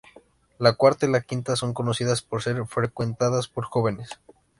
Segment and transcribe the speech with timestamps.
[0.57, 4.09] La "Cuarta" y la "Quinta" son conocidas por ser frecuentadas por jóvenes.